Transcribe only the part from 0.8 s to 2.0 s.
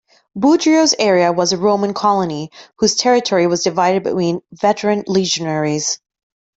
area was a Roman